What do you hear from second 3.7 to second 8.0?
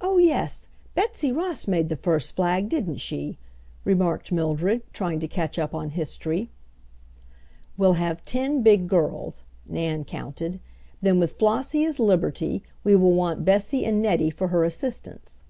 remarked Mildred, trying to catch up on history. "We'll